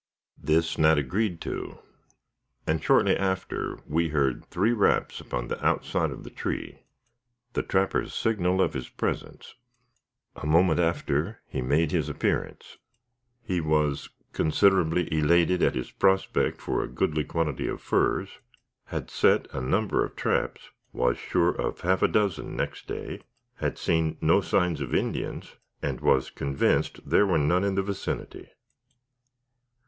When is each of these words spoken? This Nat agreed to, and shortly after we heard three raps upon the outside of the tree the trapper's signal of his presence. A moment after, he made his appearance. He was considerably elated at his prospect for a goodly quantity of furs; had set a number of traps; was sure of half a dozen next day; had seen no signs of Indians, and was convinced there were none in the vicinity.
This 0.41 0.79
Nat 0.79 0.97
agreed 0.97 1.39
to, 1.41 1.77
and 2.65 2.83
shortly 2.83 3.15
after 3.15 3.77
we 3.85 4.07
heard 4.09 4.43
three 4.45 4.71
raps 4.71 5.21
upon 5.21 5.47
the 5.47 5.63
outside 5.63 6.09
of 6.09 6.23
the 6.23 6.31
tree 6.31 6.79
the 7.53 7.61
trapper's 7.61 8.11
signal 8.11 8.63
of 8.63 8.73
his 8.73 8.89
presence. 8.89 9.53
A 10.35 10.47
moment 10.47 10.79
after, 10.79 11.43
he 11.45 11.61
made 11.61 11.91
his 11.91 12.09
appearance. 12.09 12.79
He 13.43 13.61
was 13.61 14.09
considerably 14.33 15.07
elated 15.15 15.61
at 15.61 15.75
his 15.75 15.91
prospect 15.91 16.59
for 16.59 16.83
a 16.83 16.87
goodly 16.89 17.23
quantity 17.23 17.67
of 17.67 17.79
furs; 17.79 18.39
had 18.85 19.11
set 19.11 19.45
a 19.53 19.61
number 19.61 20.03
of 20.03 20.15
traps; 20.15 20.71
was 20.93 21.15
sure 21.19 21.51
of 21.53 21.81
half 21.81 22.01
a 22.01 22.07
dozen 22.07 22.55
next 22.55 22.87
day; 22.87 23.21
had 23.57 23.77
seen 23.77 24.17
no 24.19 24.41
signs 24.41 24.81
of 24.81 24.95
Indians, 24.95 25.57
and 25.83 26.01
was 26.01 26.31
convinced 26.31 27.07
there 27.07 27.27
were 27.27 27.37
none 27.37 27.63
in 27.63 27.75
the 27.75 27.83
vicinity. 27.83 28.49